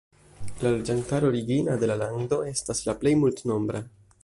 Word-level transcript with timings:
La 0.63 0.71
loĝantaro 0.75 1.29
origina 1.33 1.77
de 1.85 1.91
la 1.93 1.99
lando 2.05 2.41
estas 2.55 2.83
la 2.89 2.99
plej 3.03 3.17
multnombra. 3.25 3.87